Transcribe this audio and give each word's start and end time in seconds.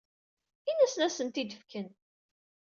Ini-asen 0.69 1.01
ad 1.07 1.11
asen-tent-id-fken. 1.13 1.87